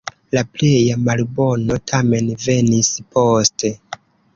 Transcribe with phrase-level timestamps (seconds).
[0.37, 3.77] La pleja malbono tamen venis poste.